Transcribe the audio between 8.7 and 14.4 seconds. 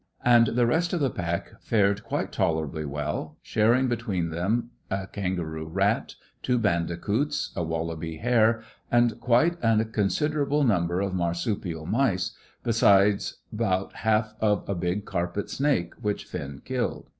and quite a considerable number of marsupial mice, besides about half